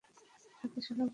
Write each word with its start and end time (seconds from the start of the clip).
হাত 0.59 0.73
সরাও 0.77 0.95
তোমার। 0.97 1.09